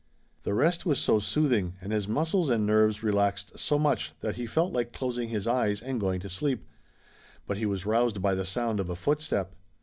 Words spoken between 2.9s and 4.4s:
relaxed so much that